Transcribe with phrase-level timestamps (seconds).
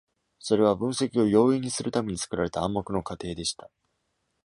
[0.39, 3.69] それは、分析を容易にするために作られた暗黙の仮定でした。